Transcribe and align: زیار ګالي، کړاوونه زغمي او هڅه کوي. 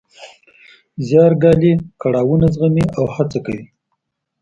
زیار 1.07 1.33
ګالي، 1.41 1.73
کړاوونه 2.01 2.45
زغمي 2.53 2.85
او 2.97 3.05
هڅه 3.15 3.39
کوي. 3.45 3.65